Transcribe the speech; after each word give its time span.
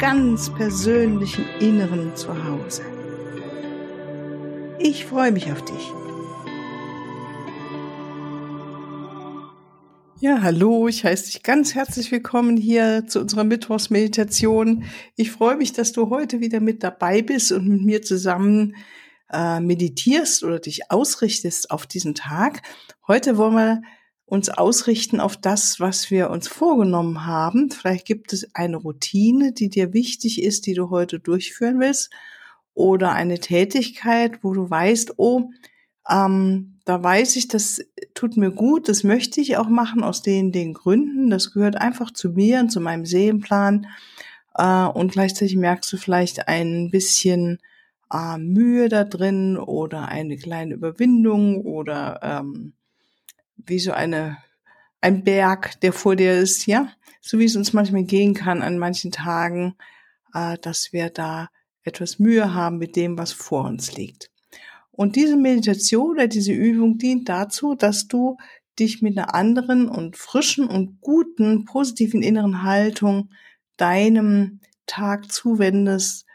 ganz 0.00 0.48
persönlichen 0.54 1.44
Inneren 1.60 2.16
zu 2.16 2.32
Hause. 2.44 2.82
Ich 4.78 5.04
freue 5.04 5.30
mich 5.30 5.52
auf 5.52 5.62
dich. 5.62 5.92
Ja, 10.20 10.40
hallo, 10.40 10.88
ich 10.88 11.04
heiße 11.04 11.26
dich 11.26 11.42
ganz 11.42 11.74
herzlich 11.74 12.10
willkommen 12.10 12.56
hier 12.56 13.06
zu 13.08 13.20
unserer 13.20 13.44
Mittwochsmeditation. 13.44 14.84
Ich 15.16 15.30
freue 15.30 15.56
mich, 15.56 15.74
dass 15.74 15.92
du 15.92 16.08
heute 16.08 16.40
wieder 16.40 16.60
mit 16.60 16.82
dabei 16.82 17.20
bist 17.20 17.52
und 17.52 17.68
mit 17.68 17.82
mir 17.82 18.00
zusammen 18.00 18.76
äh, 19.30 19.60
meditierst 19.60 20.44
oder 20.44 20.60
dich 20.60 20.90
ausrichtest 20.90 21.70
auf 21.70 21.86
diesen 21.86 22.14
Tag. 22.14 22.62
Heute 23.06 23.36
wollen 23.36 23.54
wir 23.54 23.82
uns 24.30 24.48
ausrichten 24.48 25.18
auf 25.18 25.36
das, 25.36 25.80
was 25.80 26.10
wir 26.12 26.30
uns 26.30 26.46
vorgenommen 26.46 27.26
haben. 27.26 27.70
Vielleicht 27.70 28.06
gibt 28.06 28.32
es 28.32 28.54
eine 28.54 28.76
Routine, 28.76 29.52
die 29.52 29.68
dir 29.68 29.92
wichtig 29.92 30.40
ist, 30.40 30.66
die 30.66 30.74
du 30.74 30.88
heute 30.88 31.18
durchführen 31.18 31.80
willst 31.80 32.10
oder 32.72 33.10
eine 33.10 33.40
Tätigkeit, 33.40 34.44
wo 34.44 34.54
du 34.54 34.70
weißt, 34.70 35.14
oh, 35.16 35.50
ähm, 36.08 36.78
da 36.84 37.02
weiß 37.02 37.34
ich, 37.34 37.48
das 37.48 37.80
tut 38.14 38.36
mir 38.36 38.52
gut, 38.52 38.88
das 38.88 39.02
möchte 39.02 39.40
ich 39.40 39.56
auch 39.56 39.68
machen 39.68 40.04
aus 40.04 40.22
den, 40.22 40.52
den 40.52 40.74
Gründen. 40.74 41.28
Das 41.30 41.52
gehört 41.52 41.74
einfach 41.76 42.12
zu 42.12 42.30
mir 42.30 42.60
und 42.60 42.70
zu 42.70 42.80
meinem 42.80 43.06
Seelenplan. 43.06 43.88
Äh, 44.54 44.84
und 44.84 45.10
gleichzeitig 45.10 45.56
merkst 45.56 45.92
du 45.92 45.96
vielleicht 45.96 46.46
ein 46.46 46.90
bisschen 46.92 47.58
äh, 48.12 48.38
Mühe 48.38 48.88
da 48.88 49.02
drin 49.02 49.56
oder 49.56 50.06
eine 50.06 50.36
kleine 50.36 50.74
Überwindung 50.74 51.62
oder 51.62 52.20
ähm, 52.22 52.74
wie 53.66 53.78
so 53.78 53.92
eine 53.92 54.38
ein 55.00 55.24
Berg, 55.24 55.80
der 55.80 55.92
vor 55.92 56.14
dir 56.14 56.34
ist, 56.34 56.66
ja, 56.66 56.92
so 57.20 57.38
wie 57.38 57.44
es 57.44 57.56
uns 57.56 57.72
manchmal 57.72 58.04
gehen 58.04 58.34
kann 58.34 58.62
an 58.62 58.78
manchen 58.78 59.10
Tagen, 59.10 59.76
äh, 60.34 60.58
dass 60.58 60.92
wir 60.92 61.10
da 61.10 61.48
etwas 61.82 62.18
Mühe 62.18 62.52
haben 62.52 62.78
mit 62.78 62.96
dem, 62.96 63.16
was 63.16 63.32
vor 63.32 63.64
uns 63.64 63.96
liegt. 63.96 64.30
Und 64.90 65.16
diese 65.16 65.36
Meditation 65.36 66.10
oder 66.10 66.28
diese 66.28 66.52
Übung 66.52 66.98
dient 66.98 67.28
dazu, 67.28 67.74
dass 67.74 68.08
du 68.08 68.36
dich 68.78 69.00
mit 69.00 69.16
einer 69.16 69.34
anderen 69.34 69.88
und 69.88 70.16
frischen 70.16 70.66
und 70.66 71.00
guten, 71.00 71.64
positiven 71.64 72.22
inneren 72.22 72.62
Haltung 72.62 73.30
deinem 73.76 74.60
Tag 74.86 75.32
zuwendest, 75.32 76.26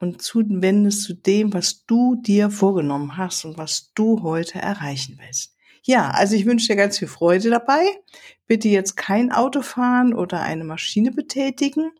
und 0.00 0.22
zuwendest 0.22 1.02
zu 1.02 1.14
dem, 1.14 1.52
was 1.52 1.84
du 1.84 2.16
dir 2.16 2.50
vorgenommen 2.50 3.16
hast 3.18 3.44
und 3.44 3.58
was 3.58 3.92
du 3.94 4.22
heute 4.22 4.58
erreichen 4.58 5.18
willst. 5.20 5.54
Ja, 5.82 6.10
also 6.10 6.34
ich 6.34 6.46
wünsche 6.46 6.68
dir 6.68 6.76
ganz 6.76 6.98
viel 6.98 7.08
Freude 7.08 7.50
dabei. 7.50 7.84
Bitte 8.46 8.68
jetzt 8.68 8.96
kein 8.96 9.32
Auto 9.32 9.62
fahren 9.62 10.14
oder 10.14 10.40
eine 10.42 10.64
Maschine 10.64 11.10
betätigen, 11.10 11.90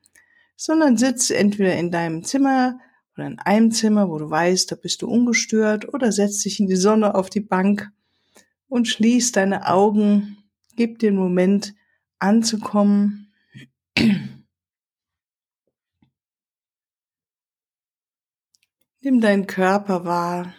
sondern 0.57 0.97
sitz 0.97 1.31
entweder 1.31 1.77
in 1.77 1.91
deinem 1.91 2.23
Zimmer 2.25 2.79
oder 3.17 3.27
in 3.27 3.39
einem 3.39 3.73
Zimmer, 3.73 4.09
wo 4.11 4.19
du 4.19 4.29
weißt, 4.29 4.71
da 4.71 4.77
bist 4.77 5.03
du 5.03 5.09
ungestört 5.09 5.93
oder 5.93 6.13
setz 6.13 6.43
dich 6.43 6.61
in 6.61 6.67
die 6.67 6.77
Sonne 6.77 7.15
auf 7.15 7.31
die 7.31 7.41
Bank 7.41 7.91
und 8.69 8.89
schließ 8.89 9.33
deine 9.33 9.67
Augen, 9.67 10.39
gib 10.77 11.03
einen 11.03 11.17
Moment 11.17 11.75
anzukommen 12.19 13.31
Nimm 19.03 19.23
deinen 19.23 19.47
Körper 19.47 20.05
wahr. 20.05 20.55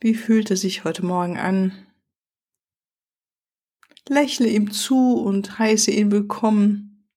Wie 0.00 0.14
fühlt 0.14 0.50
er 0.50 0.56
sich 0.58 0.84
heute 0.84 1.04
Morgen 1.04 1.38
an? 1.38 1.72
Lächle 4.08 4.46
ihm 4.46 4.70
zu 4.70 5.14
und 5.14 5.58
heiße 5.58 5.90
ihn 5.90 6.10
willkommen. 6.12 7.08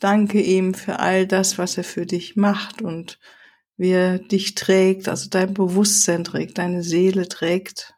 Danke 0.00 0.40
ihm 0.40 0.74
für 0.74 0.98
all 0.98 1.26
das, 1.26 1.56
was 1.56 1.76
er 1.78 1.84
für 1.84 2.06
dich 2.06 2.34
macht 2.34 2.82
und 2.82 3.20
wie 3.76 3.90
er 3.90 4.18
dich 4.18 4.56
trägt, 4.56 5.08
also 5.08 5.30
dein 5.30 5.54
Bewusstsein 5.54 6.24
trägt, 6.24 6.58
deine 6.58 6.82
Seele 6.82 7.28
trägt. 7.28 7.94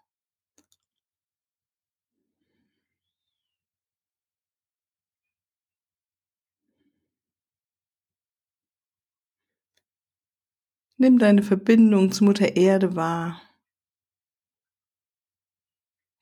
Nimm 10.98 11.18
deine 11.18 11.42
Verbindung 11.42 12.12
zu 12.12 12.24
Mutter 12.24 12.56
Erde 12.56 12.94
wahr. 12.94 13.40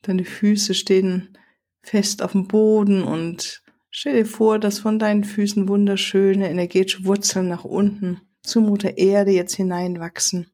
Deine 0.02 0.24
Füße 0.24 0.74
stehen 0.74 1.36
fest 1.82 2.22
auf 2.22 2.32
dem 2.32 2.46
Boden 2.46 3.02
und 3.02 3.62
stell 3.90 4.22
dir 4.22 4.26
vor, 4.26 4.58
dass 4.58 4.78
von 4.78 4.98
deinen 4.98 5.24
Füßen 5.24 5.68
wunderschöne 5.68 6.48
energetische 6.48 7.04
Wurzeln 7.04 7.48
nach 7.48 7.64
unten 7.64 8.20
zu 8.42 8.60
Mutter 8.60 8.96
Erde 8.96 9.32
jetzt 9.32 9.54
hineinwachsen. 9.54 10.50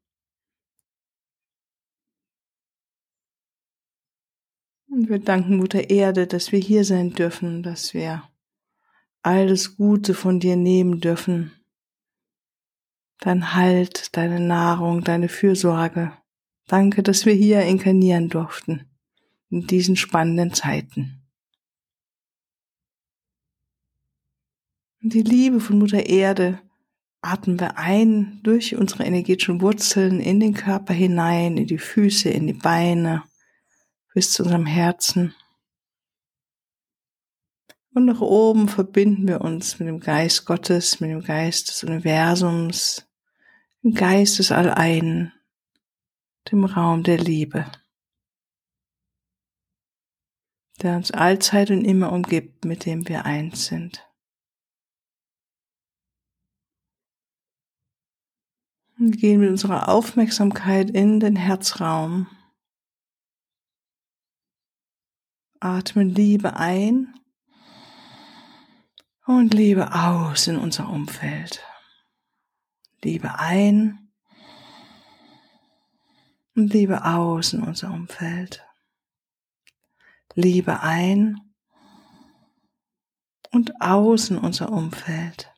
Und 4.89 5.09
wir 5.09 5.19
danken 5.19 5.57
Mutter 5.57 5.91
Erde, 5.91 6.27
dass 6.27 6.53
wir 6.53 6.59
hier 6.59 6.85
sein 6.85 7.13
dürfen, 7.13 7.63
dass 7.63 7.93
wir 7.93 8.23
alles 9.23 9.77
Gute 9.77 10.15
von 10.15 10.41
dir 10.41 10.57
nehmen 10.57 11.01
dürfen 11.01 11.53
dein 13.21 13.55
Halt, 13.55 14.17
deine 14.17 14.41
Nahrung, 14.41 15.03
deine 15.03 15.29
Fürsorge. 15.29 16.13
Danke, 16.69 17.03
dass 17.03 17.27
wir 17.27 17.33
hier 17.35 17.63
inkarnieren 17.63 18.29
durften 18.29 18.96
in 19.51 19.67
diesen 19.67 19.97
spannenden 19.97 20.53
Zeiten. 20.53 21.23
Und 25.03 25.15
die 25.15 25.23
Liebe 25.23 25.61
von 25.61 25.79
Mutter 25.79 26.07
Erde 26.07 26.61
atmen 27.21 27.61
wir 27.61 27.79
ein 27.79 28.41
durch 28.43 28.77
unsere 28.77 29.05
energetischen 29.05 29.61
Wurzeln 29.61 30.21
in 30.21 30.41
den 30.41 30.55
Körper 30.55 30.95
hinein, 30.95 31.57
in 31.57 31.67
die 31.67 31.79
Füße, 31.79 32.29
in 32.29 32.47
die 32.47 32.53
Beine, 32.53 33.23
bis 34.15 34.33
zu 34.33 34.43
unserem 34.43 34.67
Herzen. 34.67 35.35
Und 37.95 38.05
nach 38.05 38.21
oben 38.21 38.69
verbinden 38.69 39.27
wir 39.27 39.41
uns 39.41 39.79
mit 39.79 39.89
dem 39.89 40.01
Geist 40.01 40.45
Gottes, 40.45 41.01
mit 41.01 41.11
dem 41.11 41.23
Geist 41.23 41.69
des 41.69 41.85
Universums, 41.85 43.07
im 43.83 43.95
Geistesall 43.95 44.71
ein, 44.71 45.33
dem 46.51 46.65
Raum 46.65 47.03
der 47.03 47.19
Liebe, 47.19 47.67
der 50.77 50.97
uns 50.97 51.11
allzeit 51.11 51.71
und 51.71 51.85
immer 51.85 52.13
umgibt, 52.13 52.65
mit 52.65 52.85
dem 52.85 53.09
wir 53.09 53.25
eins 53.25 53.67
sind. 53.67 54.07
Und 58.99 59.19
gehen 59.19 59.41
mit 59.41 59.51
unserer 59.51 59.89
Aufmerksamkeit 59.89 60.91
in 60.91 61.21
den 61.21 61.37
Herzraum, 61.37 62.29
atmen 65.61 66.09
Liebe 66.09 66.57
ein 66.57 67.15
und 69.27 69.53
Liebe 69.53 69.93
aus 69.93 70.47
in 70.47 70.57
unser 70.57 70.89
Umfeld. 70.89 71.63
Liebe 73.03 73.39
ein 73.39 74.11
und 76.55 76.73
Liebe 76.73 77.05
aus 77.05 77.53
in 77.53 77.63
unser 77.63 77.93
Umfeld. 77.93 78.67
Liebe 80.39 80.81
ein 80.81 81.41
und 83.53 83.81
aus 83.81 84.29
in 84.29 84.37
unser 84.37 84.71
Umfeld. 84.71 85.51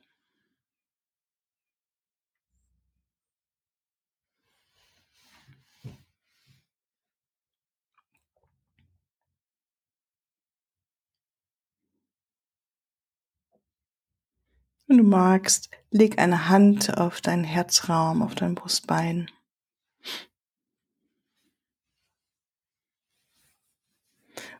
Wenn 14.87 14.99
du 14.99 15.03
magst, 15.03 15.71
leg 15.91 16.21
eine 16.21 16.49
Hand 16.49 16.97
auf 16.97 17.21
deinen 17.21 17.43
Herzraum, 17.43 18.23
auf 18.23 18.37
dein 18.37 18.55
Brustbein. 18.55 19.29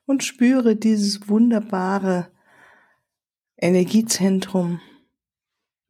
Und 0.09 0.25
spüre 0.25 0.75
dieses 0.75 1.29
wunderbare 1.29 2.33
Energiezentrum, 3.59 4.81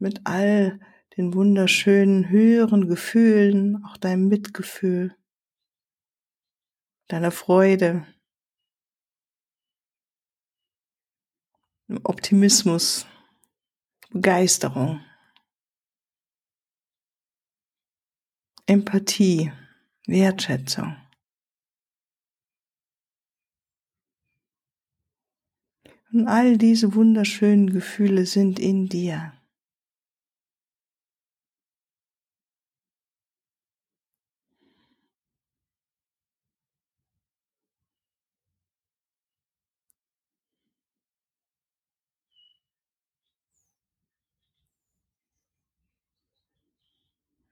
mit 0.01 0.23
all 0.25 0.81
den 1.17 1.35
wunderschönen 1.35 2.29
höheren 2.29 2.89
Gefühlen, 2.89 3.85
auch 3.85 3.97
deinem 3.97 4.27
Mitgefühl, 4.27 5.17
deiner 7.07 7.31
Freude, 7.31 8.09
Optimismus, 12.03 13.07
Begeisterung, 14.11 15.01
Empathie, 18.67 19.53
Wertschätzung. 20.09 20.97
Und 26.11 26.27
all 26.27 26.57
diese 26.57 26.95
wunderschönen 26.95 27.71
Gefühle 27.71 28.25
sind 28.25 28.59
in 28.59 28.89
dir. 28.89 29.33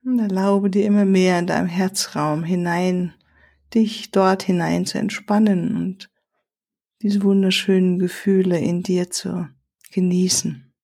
Und 0.02 0.20
erlaube 0.20 0.70
dir 0.70 0.86
immer 0.86 1.04
mehr 1.04 1.38
in 1.38 1.48
deinem 1.48 1.66
Herzraum 1.66 2.44
hinein, 2.44 3.12
dich 3.74 4.12
dort 4.12 4.44
hinein 4.44 4.86
zu 4.86 4.98
entspannen 4.98 5.76
und 5.76 6.08
diese 7.06 7.22
wunderschönen 7.22 8.00
Gefühle 8.00 8.58
in 8.58 8.82
dir 8.82 9.12
zu 9.12 9.48
genießen. 9.92 10.74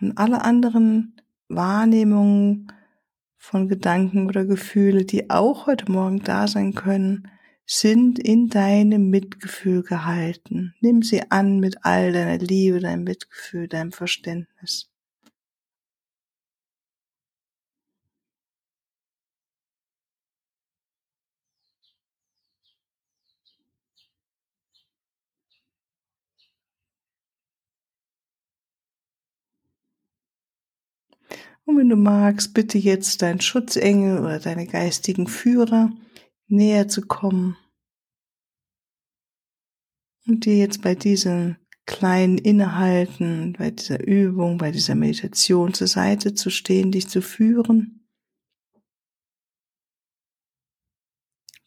Und 0.00 0.16
alle 0.16 0.44
anderen 0.44 1.20
Wahrnehmungen 1.48 2.72
von 3.36 3.66
Gedanken 3.66 4.28
oder 4.28 4.44
Gefühle, 4.44 5.04
die 5.04 5.30
auch 5.30 5.66
heute 5.66 5.90
Morgen 5.90 6.20
da 6.22 6.46
sein 6.46 6.74
können, 6.74 7.28
sind 7.66 8.20
in 8.20 8.50
deinem 8.50 9.10
Mitgefühl 9.10 9.82
gehalten. 9.82 10.76
Nimm 10.80 11.02
sie 11.02 11.28
an 11.32 11.58
mit 11.58 11.84
all 11.84 12.12
deiner 12.12 12.38
Liebe, 12.38 12.78
deinem 12.78 13.02
Mitgefühl, 13.02 13.66
deinem 13.66 13.90
Verständnis. 13.90 14.93
Und 31.66 31.78
wenn 31.78 31.88
du 31.88 31.96
magst, 31.96 32.52
bitte 32.52 32.78
jetzt 32.78 33.22
deinen 33.22 33.40
Schutzengel 33.40 34.18
oder 34.18 34.38
deine 34.38 34.66
geistigen 34.66 35.26
Führer 35.26 35.90
näher 36.46 36.88
zu 36.88 37.02
kommen 37.02 37.56
und 40.26 40.44
dir 40.44 40.56
jetzt 40.56 40.82
bei 40.82 40.94
diesem 40.94 41.56
kleinen 41.86 42.38
Innehalten, 42.38 43.54
bei 43.58 43.70
dieser 43.70 44.06
Übung, 44.06 44.58
bei 44.58 44.70
dieser 44.70 44.94
Meditation 44.94 45.74
zur 45.74 45.86
Seite 45.86 46.34
zu 46.34 46.50
stehen, 46.50 46.92
dich 46.92 47.08
zu 47.08 47.22
führen, 47.22 48.08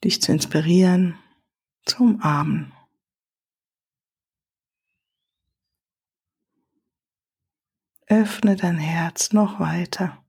dich 0.04 0.22
zu 0.22 0.32
inspirieren, 0.32 1.18
zu 1.86 2.04
umarmen. 2.04 2.74
Öffne 8.08 8.56
dein 8.56 8.78
Herz 8.78 9.34
noch 9.34 9.60
weiter. 9.60 10.24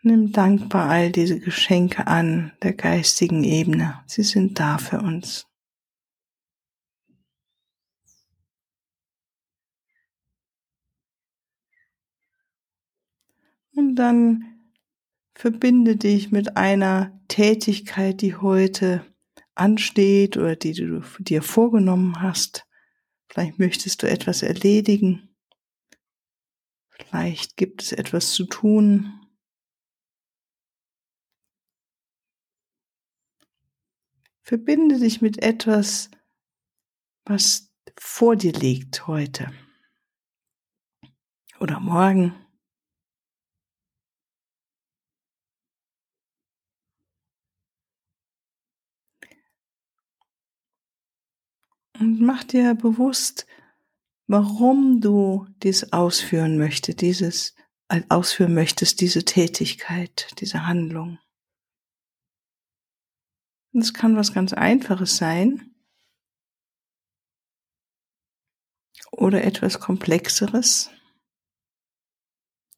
Nimm 0.00 0.32
dankbar 0.32 0.88
all 0.88 1.12
diese 1.12 1.38
Geschenke 1.38 2.06
an 2.06 2.52
der 2.62 2.72
geistigen 2.72 3.44
Ebene. 3.44 4.02
Sie 4.06 4.22
sind 4.22 4.58
da 4.58 4.78
für 4.78 5.00
uns. 5.00 5.46
Und 13.74 13.96
dann 13.96 14.70
verbinde 15.34 15.96
dich 15.96 16.30
mit 16.30 16.56
einer 16.56 17.20
Tätigkeit, 17.28 18.22
die 18.22 18.34
heute 18.36 19.04
ansteht 19.54 20.38
oder 20.38 20.56
die 20.56 20.72
du 20.72 21.02
dir 21.18 21.42
vorgenommen 21.42 22.22
hast. 22.22 22.66
Vielleicht 23.28 23.58
möchtest 23.58 24.02
du 24.02 24.08
etwas 24.08 24.42
erledigen. 24.42 25.35
Vielleicht 26.98 27.56
gibt 27.56 27.82
es 27.82 27.92
etwas 27.92 28.32
zu 28.32 28.46
tun. 28.46 29.20
Verbinde 34.42 34.98
dich 34.98 35.20
mit 35.20 35.42
etwas, 35.42 36.10
was 37.24 37.72
vor 37.98 38.36
dir 38.36 38.52
liegt 38.52 39.06
heute 39.06 39.52
oder 41.60 41.80
morgen. 41.80 42.34
Und 51.98 52.20
mach 52.20 52.44
dir 52.44 52.74
bewusst, 52.74 53.46
warum 54.26 55.00
du 55.00 55.46
dies 55.62 55.92
ausführen 55.92 56.58
möchtest, 56.58 57.00
dieses 57.00 57.54
äh, 57.88 58.02
ausführen 58.08 58.54
möchtest, 58.54 59.00
diese 59.00 59.24
Tätigkeit, 59.24 60.28
diese 60.40 60.66
Handlung. 60.66 61.18
Es 63.72 63.92
kann 63.92 64.16
was 64.16 64.32
ganz 64.32 64.52
Einfaches 64.52 65.16
sein 65.16 65.74
oder 69.12 69.44
etwas 69.44 69.80
Komplexeres. 69.80 70.90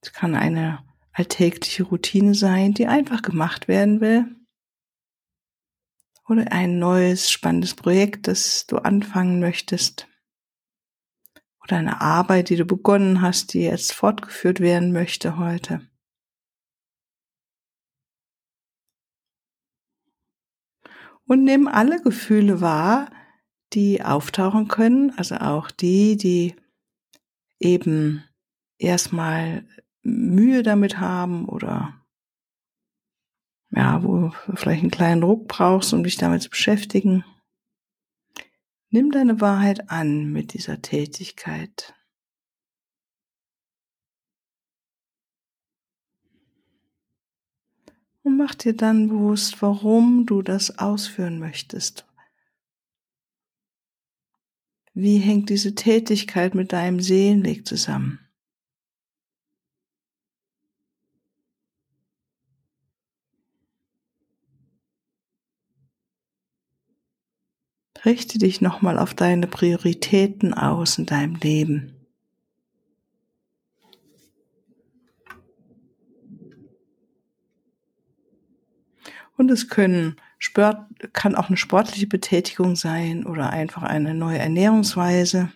Es 0.00 0.12
kann 0.12 0.35
eine 0.35 0.85
alltägliche 1.12 1.85
Routine 1.85 2.35
sein, 2.35 2.75
die 2.75 2.87
einfach 2.87 3.23
gemacht 3.23 3.69
werden 3.69 4.00
will. 4.00 4.37
Oder 6.29 6.53
ein 6.53 6.79
neues, 6.79 7.31
spannendes 7.31 7.75
Projekt, 7.75 8.27
das 8.29 8.67
du 8.67 8.77
anfangen 8.77 9.41
möchtest 9.41 10.09
oder 11.69 11.79
eine 11.79 12.01
Arbeit, 12.01 12.49
die 12.49 12.57
du 12.57 12.65
begonnen 12.65 13.21
hast, 13.21 13.53
die 13.53 13.61
jetzt 13.61 13.93
fortgeführt 13.93 14.61
werden 14.61 14.93
möchte 14.93 15.37
heute. 15.37 15.87
Und 21.27 21.45
nimm 21.45 21.69
alle 21.69 22.01
Gefühle 22.01 22.63
wahr, 22.63 23.11
die 23.75 24.03
auftauchen 24.03 24.69
können, 24.69 25.13
also 25.19 25.37
auch 25.37 25.71
die, 25.71 26.17
die 26.17 26.57
eben 27.61 28.25
erstmal 28.79 29.69
Mühe 30.03 30.63
damit 30.63 30.99
haben 30.99 31.47
oder 31.47 31.95
ja, 33.71 34.03
wo 34.03 34.17
du 34.17 34.33
vielleicht 34.55 34.81
einen 34.81 34.91
kleinen 34.91 35.21
Druck 35.21 35.49
brauchst, 35.49 35.93
um 35.93 36.03
dich 36.03 36.17
damit 36.17 36.41
zu 36.41 36.49
beschäftigen. 36.49 37.25
Nimm 38.90 39.11
deine 39.11 39.40
Wahrheit 39.42 39.90
an 39.90 40.33
mit 40.33 40.54
dieser 40.54 40.80
Tätigkeit. 40.80 41.95
Und 48.23 48.37
mach 48.37 48.54
dir 48.54 48.75
dann 48.75 49.09
bewusst, 49.09 49.61
warum 49.61 50.25
du 50.25 50.42
das 50.42 50.78
ausführen 50.78 51.38
möchtest. 51.38 52.07
Wie 54.95 55.18
hängt 55.18 55.50
diese 55.50 55.75
Tätigkeit 55.75 56.54
mit 56.54 56.73
deinem 56.73 57.00
Seelenweg 57.00 57.66
zusammen? 57.66 58.27
Richte 68.05 68.38
dich 68.38 68.61
nochmal 68.61 68.99
auf 68.99 69.14
deine 69.14 69.47
Prioritäten 69.47 70.55
aus 70.55 70.99
in 70.99 71.07
deinem 71.07 71.35
Leben. 71.37 71.95
Und 79.37 79.50
es 79.50 79.69
können 79.69 80.17
Sport, 80.38 80.87
kann 81.12 81.35
auch 81.35 81.49
eine 81.49 81.57
sportliche 81.57 82.07
Betätigung 82.07 82.76
sein 82.76 83.25
oder 83.25 83.50
einfach 83.50 83.83
eine 83.83 84.14
neue 84.14 84.38
Ernährungsweise. 84.38 85.52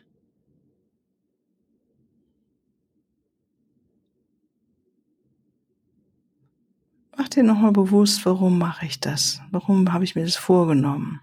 Mach 7.17 7.29
dir 7.29 7.43
nochmal 7.43 7.73
bewusst, 7.73 8.25
warum 8.25 8.59
mache 8.59 8.87
ich 8.87 9.01
das? 9.01 9.41
Warum 9.51 9.93
habe 9.93 10.05
ich 10.05 10.15
mir 10.15 10.25
das 10.25 10.37
vorgenommen? 10.37 11.21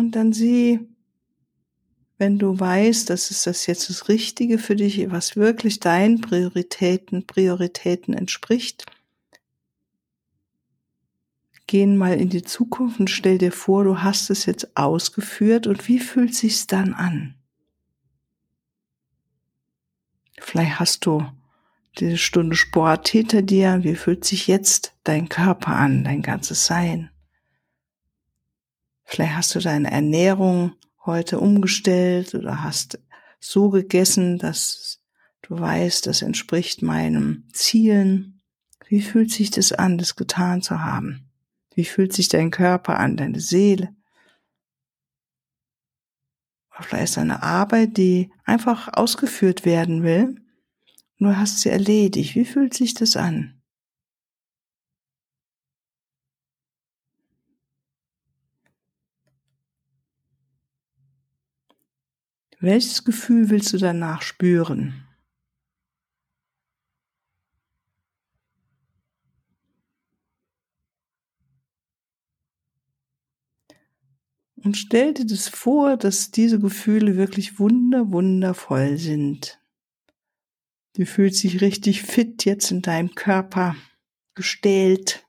Und 0.00 0.12
dann 0.12 0.32
sieh, 0.32 0.80
wenn 2.16 2.38
du 2.38 2.58
weißt, 2.58 3.10
dass 3.10 3.30
es 3.30 3.42
das 3.42 3.66
jetzt 3.66 3.90
das 3.90 4.08
Richtige 4.08 4.56
für 4.56 4.74
dich, 4.74 5.10
was 5.10 5.36
wirklich 5.36 5.78
deinen 5.78 6.22
Prioritäten, 6.22 7.26
Prioritäten 7.26 8.14
entspricht, 8.14 8.86
gehen 11.66 11.98
mal 11.98 12.18
in 12.18 12.30
die 12.30 12.40
Zukunft 12.40 12.98
und 12.98 13.10
stell 13.10 13.36
dir 13.36 13.52
vor, 13.52 13.84
du 13.84 14.02
hast 14.02 14.30
es 14.30 14.46
jetzt 14.46 14.74
ausgeführt 14.74 15.66
und 15.66 15.86
wie 15.86 15.98
fühlt 15.98 16.34
sich's 16.34 16.66
dann 16.66 16.94
an? 16.94 17.34
Vielleicht 20.40 20.80
hast 20.80 21.04
du 21.04 21.26
diese 21.98 22.16
Stunde 22.16 22.56
Sport 22.56 23.06
hinter 23.08 23.42
dir. 23.42 23.80
Wie 23.84 23.96
fühlt 23.96 24.24
sich 24.24 24.46
jetzt 24.46 24.94
dein 25.04 25.28
Körper 25.28 25.76
an, 25.76 26.04
dein 26.04 26.22
ganzes 26.22 26.64
Sein? 26.64 27.09
Vielleicht 29.10 29.34
hast 29.34 29.54
du 29.54 29.58
deine 29.58 29.90
Ernährung 29.90 30.74
heute 31.04 31.40
umgestellt 31.40 32.34
oder 32.34 32.62
hast 32.62 33.00
so 33.40 33.70
gegessen, 33.70 34.38
dass 34.38 35.00
du 35.42 35.58
weißt, 35.58 36.06
das 36.06 36.22
entspricht 36.22 36.82
meinen 36.82 37.48
Zielen. 37.52 38.40
Wie 38.86 39.02
fühlt 39.02 39.30
sich 39.30 39.50
das 39.50 39.72
an, 39.72 39.98
das 39.98 40.14
getan 40.14 40.62
zu 40.62 40.80
haben? 40.80 41.28
Wie 41.74 41.84
fühlt 41.84 42.12
sich 42.12 42.28
dein 42.28 42.50
Körper 42.50 42.98
an, 42.98 43.16
deine 43.16 43.40
Seele? 43.40 43.94
Vielleicht 46.70 47.04
ist 47.04 47.18
eine 47.18 47.42
Arbeit, 47.42 47.96
die 47.96 48.30
einfach 48.44 48.88
ausgeführt 48.92 49.64
werden 49.64 50.02
will 50.02 50.40
nur 51.20 51.36
hast 51.36 51.60
sie 51.60 51.68
erledigt. 51.68 52.34
Wie 52.34 52.46
fühlt 52.46 52.72
sich 52.72 52.94
das 52.94 53.14
an? 53.14 53.59
Welches 62.62 63.04
Gefühl 63.04 63.48
willst 63.48 63.72
du 63.72 63.78
danach 63.78 64.20
spüren? 64.20 65.06
Und 74.56 74.76
stell 74.76 75.14
dir 75.14 75.24
das 75.24 75.48
vor, 75.48 75.96
dass 75.96 76.32
diese 76.32 76.60
Gefühle 76.60 77.16
wirklich 77.16 77.58
wunder, 77.58 78.12
wundervoll 78.12 78.98
sind. 78.98 79.58
Du 80.96 81.06
fühlst 81.06 81.42
dich 81.42 81.62
richtig 81.62 82.02
fit 82.02 82.44
jetzt 82.44 82.70
in 82.70 82.82
deinem 82.82 83.14
Körper, 83.14 83.74
gestählt, 84.34 85.26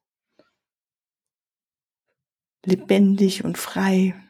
lebendig 2.66 3.46
und 3.46 3.58
frei. 3.58 4.22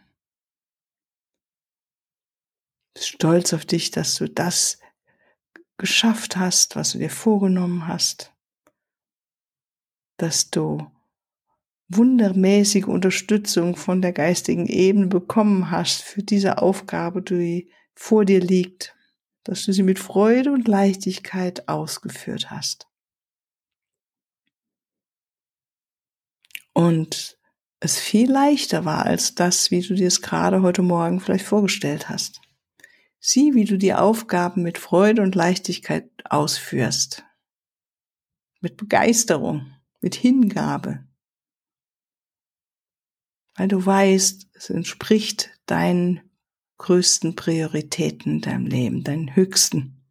Bist 2.94 3.08
stolz 3.08 3.54
auf 3.54 3.66
dich, 3.66 3.92
dass 3.92 4.16
du 4.16 4.28
das 4.30 4.80
geschafft 5.78 6.38
hast, 6.38 6.76
was 6.76 6.92
du 6.92 7.00
dir 7.00 7.10
vorgenommen 7.10 7.88
hast, 7.88 8.34
dass 10.18 10.50
du 10.52 10.92
wundermäßige 11.88 12.86
Unterstützung 12.86 13.76
von 13.76 14.02
der 14.02 14.14
geistigen 14.14 14.68
Ebene 14.68 15.08
bekommen 15.08 15.72
hast 15.72 16.02
für 16.02 16.24
diese 16.24 16.60
Aufgabe, 16.60 17.22
die 17.22 17.72
vor 17.96 18.26
dir 18.26 18.40
liegt 18.40 18.96
dass 19.44 19.66
du 19.66 19.74
sie 19.74 19.84
mit 19.84 20.00
Freude 20.00 20.52
und 20.52 20.68
Leichtigkeit 20.68 21.68
ausgeführt 21.68 22.52
hast. 22.52 22.88
Und 26.74 27.38
es 27.80 28.00
viel 28.00 28.32
leichter 28.32 28.86
war 28.86 29.06
als 29.06 29.36
das, 29.36 29.72
wie 29.72 29.82
du 29.82 29.96
dir 29.96 30.08
es 30.08 30.22
gerade 30.22 30.62
heute 30.62 30.84
Morgen 30.84 31.20
vielleicht 31.20 31.46
vorgestellt 31.46 32.10
hast. 32.10 32.42
Sieh, 33.24 33.54
wie 33.54 33.66
du 33.66 33.78
die 33.78 33.94
Aufgaben 33.94 34.64
mit 34.64 34.80
Freude 34.80 35.22
und 35.22 35.36
Leichtigkeit 35.36 36.10
ausführst. 36.26 37.24
Mit 38.62 38.78
Begeisterung, 38.78 39.72
mit 40.02 40.16
Hingabe. 40.16 41.08
Weil 43.54 43.68
du 43.68 43.86
weißt, 43.86 44.48
es 44.54 44.72
entspricht 44.72 45.52
deinen 45.68 46.22
größten 46.80 47.36
Prioritäten 47.36 48.38
in 48.38 48.42
deinem 48.42 48.66
Leben, 48.66 49.04
deinen 49.04 49.36
höchsten. 49.36 50.04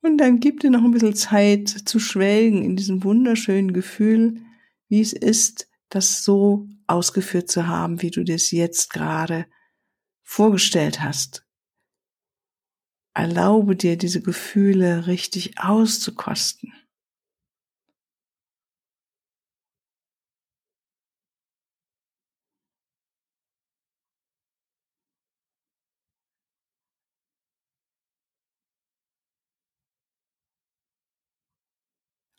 Und 0.00 0.18
dann 0.18 0.40
gib 0.40 0.58
dir 0.60 0.70
noch 0.70 0.82
ein 0.82 0.90
bisschen 0.90 1.14
Zeit 1.14 1.68
zu 1.68 2.00
schwelgen 2.00 2.64
in 2.64 2.74
diesem 2.74 3.04
wunderschönen 3.04 3.72
Gefühl, 3.72 4.43
wie 4.88 5.00
es 5.00 5.12
ist, 5.12 5.68
das 5.88 6.24
so 6.24 6.66
ausgeführt 6.86 7.50
zu 7.50 7.66
haben, 7.66 8.02
wie 8.02 8.10
du 8.10 8.24
dir 8.24 8.36
es 8.36 8.50
jetzt 8.50 8.90
gerade 8.90 9.46
vorgestellt 10.22 11.00
hast. 11.00 11.46
Erlaube 13.14 13.76
dir, 13.76 13.96
diese 13.96 14.20
Gefühle 14.20 15.06
richtig 15.06 15.58
auszukosten. 15.58 16.72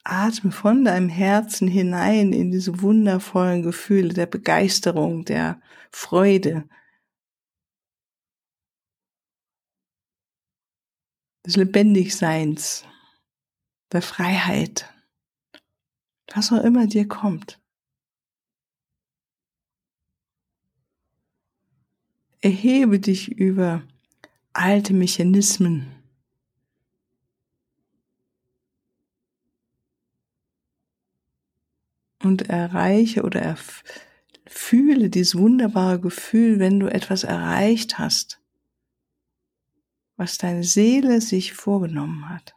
Atme 0.08 0.52
von 0.52 0.86
deinem 0.86 1.10
Herzen 1.10 1.68
hinein 1.68 2.32
in 2.32 2.52
diese 2.52 2.82
wundervollen 2.82 3.64
Gefühle 3.64 4.14
der 4.14 4.28
Begeisterung, 4.28 5.26
der 5.26 5.60
Freude, 5.92 6.70
des 11.44 11.56
Lebendigseins, 11.56 12.86
der 13.92 14.04
Freiheit, 14.04 14.94
was 16.34 16.52
auch 16.52 16.64
immer 16.64 16.86
dir 16.86 17.08
kommt. 17.08 17.60
Erhebe 22.42 23.00
dich 23.00 23.32
über 23.32 23.82
alte 24.54 24.94
Mechanismen, 24.94 25.95
und 32.26 32.50
erreiche 32.50 33.22
oder 33.22 33.56
fühle 34.48 35.10
dieses 35.10 35.38
wunderbare 35.38 36.00
Gefühl, 36.00 36.60
wenn 36.60 36.80
du 36.80 36.88
etwas 36.88 37.24
erreicht 37.24 38.00
hast, 38.00 38.42
was 40.18 40.38
deine 40.38 40.64
Seele 40.64 41.22
sich 41.22 41.54
vorgenommen 41.54 42.28
hat. 42.30 42.56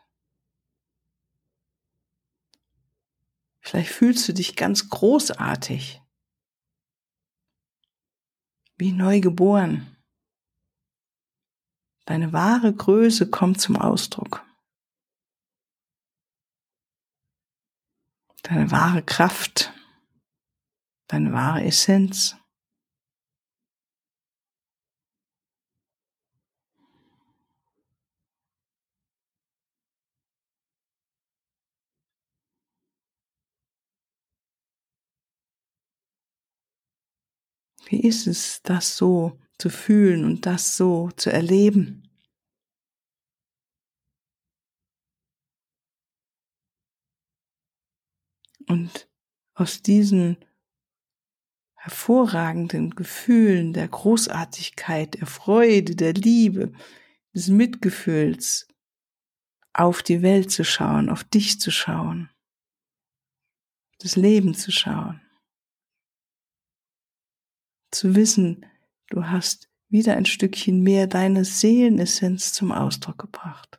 Vielleicht 3.61 3.91
fühlst 3.91 4.27
du 4.27 4.33
dich 4.33 4.57
ganz 4.57 4.89
großartig, 4.89 6.01
wie 8.79 8.93
neu 8.93 9.21
geboren. 9.21 9.95
Deine 12.07 12.33
wahre 12.33 12.73
Größe 12.73 13.29
kommt 13.29 13.61
zum 13.61 13.77
Ausdruck. 13.77 14.48
Deine 18.49 18.71
wahre 18.71 19.03
Kraft, 19.03 19.75
deine 21.07 21.33
wahre 21.33 21.65
Essenz. 21.65 22.37
Wie 37.91 38.01
ist 38.01 38.27
es, 38.27 38.63
das 38.63 38.97
so 38.97 39.39
zu 39.59 39.71
fühlen 39.71 40.25
und 40.25 40.45
das 40.45 40.77
so 40.77 41.11
zu 41.17 41.31
erleben? 41.31 42.08
Und 48.69 49.09
aus 49.55 49.83
diesen 49.83 50.37
hervorragenden 51.75 52.91
Gefühlen 52.91 53.73
der 53.73 53.89
Großartigkeit, 53.89 55.15
der 55.15 55.27
Freude, 55.27 55.97
der 55.97 56.13
Liebe, 56.13 56.73
des 57.35 57.49
Mitgefühls 57.49 58.69
auf 59.73 60.03
die 60.03 60.23
Welt 60.23 60.51
zu 60.51 60.65
schauen, 60.65 61.09
auf 61.09 61.25
dich 61.25 61.61
zu 61.61 61.71
schauen, 61.71 62.31
das 64.01 64.17
Leben 64.17 64.55
zu 64.55 64.73
schauen, 64.73 65.21
zu 67.91 68.15
wissen, 68.15 68.67
du 69.09 69.25
hast 69.25 69.71
wieder 69.89 70.17
ein 70.17 70.27
Stückchen 70.27 70.83
mehr 70.83 71.07
deine 71.07 71.45
Seelenessenz 71.45 72.53
zum 72.53 72.73
Ausdruck 72.73 73.19
gebracht. 73.19 73.78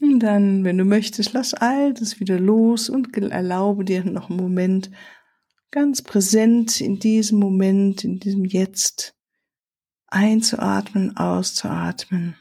Und 0.00 0.20
dann, 0.20 0.64
wenn 0.64 0.78
du 0.78 0.84
möchtest, 0.84 1.34
lass 1.34 1.52
all 1.52 1.92
das 1.92 2.20
wieder 2.20 2.38
los 2.38 2.88
und 2.88 3.16
erlaube 3.16 3.84
dir 3.84 4.04
noch 4.04 4.30
einen 4.30 4.38
Moment 4.38 4.90
ganz 5.70 6.02
präsent 6.02 6.80
in 6.80 6.98
diesem 6.98 7.38
Moment, 7.38 8.04
in 8.04 8.18
diesem 8.18 8.44
Jetzt 8.44 9.14
einzuatmen, 10.08 11.16
auszuatmen. 11.16 12.36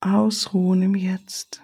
Ausruhen 0.00 0.82
im 0.82 0.96
Jetzt. 0.96 1.62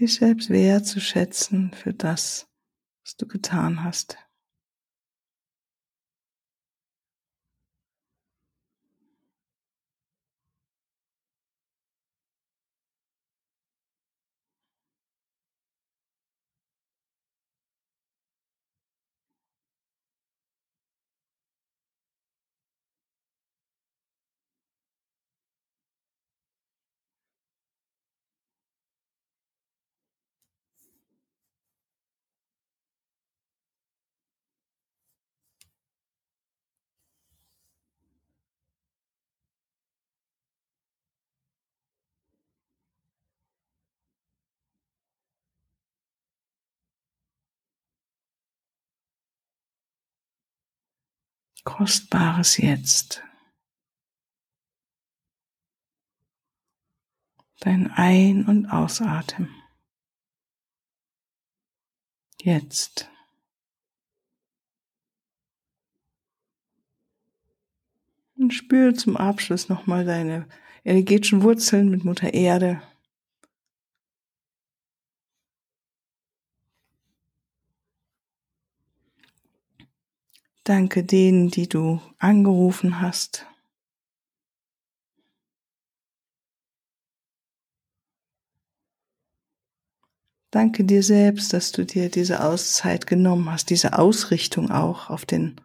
Dich 0.00 0.14
selbst 0.14 0.50
wertzuschätzen 0.50 1.72
für 1.72 1.92
das, 1.92 2.48
was 3.04 3.16
du 3.16 3.26
getan 3.26 3.84
hast. 3.84 4.16
Kostbares 51.64 52.56
Jetzt. 52.56 53.22
Dein 57.60 57.90
Ein- 57.90 58.46
und 58.46 58.66
Ausatmen. 58.66 59.54
Jetzt. 62.40 63.10
Und 68.36 68.54
spüre 68.54 68.94
zum 68.94 69.18
Abschluss 69.18 69.68
nochmal 69.68 70.06
deine 70.06 70.48
energetischen 70.84 71.42
Wurzeln 71.42 71.90
mit 71.90 72.04
Mutter 72.04 72.32
Erde. 72.32 72.82
Danke 80.64 81.04
denen, 81.04 81.48
die 81.50 81.68
du 81.68 82.00
angerufen 82.18 83.00
hast. 83.00 83.46
Danke 90.52 90.84
dir 90.84 91.02
selbst, 91.02 91.52
dass 91.52 91.70
du 91.72 91.84
dir 91.86 92.10
diese 92.10 92.42
Auszeit 92.44 93.06
genommen 93.06 93.50
hast, 93.50 93.70
diese 93.70 93.98
Ausrichtung 93.98 94.70
auch 94.70 95.08
auf 95.08 95.24
den 95.24 95.60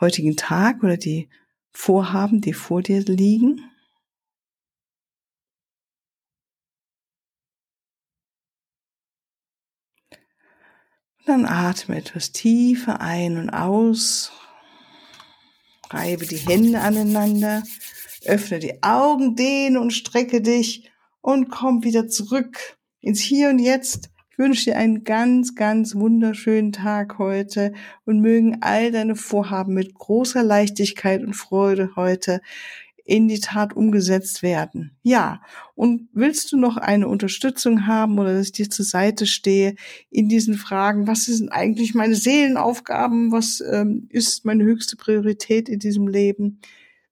heutigen 0.00 0.36
Tag 0.36 0.82
oder 0.82 0.96
die 0.96 1.28
Vorhaben, 1.72 2.40
die 2.40 2.52
vor 2.52 2.82
dir 2.82 3.00
liegen. 3.02 3.69
Dann 11.26 11.44
atme 11.44 11.98
etwas 11.98 12.32
tiefer 12.32 13.00
ein 13.00 13.36
und 13.36 13.50
aus. 13.50 14.32
Reibe 15.90 16.26
die 16.26 16.36
Hände 16.36 16.80
aneinander. 16.80 17.62
Öffne 18.24 18.58
die 18.58 18.82
Augen, 18.82 19.36
dehne 19.36 19.80
und 19.80 19.92
strecke 19.92 20.40
dich 20.40 20.90
und 21.20 21.50
komm 21.50 21.84
wieder 21.84 22.08
zurück 22.08 22.78
ins 23.00 23.20
Hier 23.20 23.50
und 23.50 23.58
Jetzt. 23.58 24.10
Ich 24.30 24.38
wünsche 24.38 24.64
dir 24.70 24.76
einen 24.76 25.04
ganz, 25.04 25.54
ganz 25.54 25.94
wunderschönen 25.94 26.72
Tag 26.72 27.18
heute 27.18 27.72
und 28.06 28.20
mögen 28.20 28.62
all 28.62 28.90
deine 28.90 29.16
Vorhaben 29.16 29.74
mit 29.74 29.94
großer 29.94 30.42
Leichtigkeit 30.42 31.22
und 31.22 31.34
Freude 31.34 31.90
heute 31.96 32.40
in 33.10 33.26
die 33.26 33.40
Tat 33.40 33.74
umgesetzt 33.74 34.40
werden. 34.40 34.92
Ja, 35.02 35.42
und 35.74 36.08
willst 36.12 36.52
du 36.52 36.56
noch 36.56 36.76
eine 36.76 37.08
Unterstützung 37.08 37.88
haben 37.88 38.20
oder 38.20 38.34
dass 38.34 38.46
ich 38.46 38.52
dir 38.52 38.70
zur 38.70 38.84
Seite 38.84 39.26
stehe 39.26 39.74
in 40.10 40.28
diesen 40.28 40.54
Fragen, 40.54 41.08
was 41.08 41.24
sind 41.26 41.48
eigentlich 41.48 41.92
meine 41.92 42.14
Seelenaufgaben, 42.14 43.32
was 43.32 43.60
ähm, 43.68 44.06
ist 44.10 44.44
meine 44.44 44.62
höchste 44.62 44.96
Priorität 44.96 45.68
in 45.68 45.80
diesem 45.80 46.06
Leben, 46.06 46.60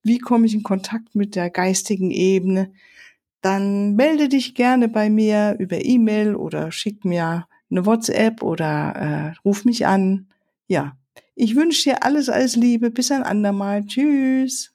wie 0.05 0.19
komme 0.19 0.47
ich 0.47 0.55
in 0.55 0.63
Kontakt 0.63 1.17
mit 1.17 1.35
der 1.35 1.51
geistigen 1.51 2.13
Ebene, 2.13 2.73
dann 3.41 3.97
melde 3.97 4.29
dich 4.29 4.55
gerne 4.55 4.89
bei 4.89 5.11
mir 5.11 5.57
über 5.59 5.85
E-Mail 5.85 6.37
oder 6.37 6.71
schick 6.71 7.05
mir 7.05 7.49
eine 7.71 7.87
WhatsApp 7.87 8.43
oder 8.45 9.35
äh, 9.35 9.39
ruf 9.45 9.65
mich 9.65 9.85
an. 9.85 10.29
Ja, 10.69 10.97
ich 11.35 11.57
wünsche 11.57 11.91
dir 11.91 12.05
alles, 12.05 12.29
alles 12.29 12.55
Liebe. 12.55 12.91
Bis 12.91 13.11
ein 13.11 13.25
andermal. 13.25 13.85
Tschüss. 13.85 14.73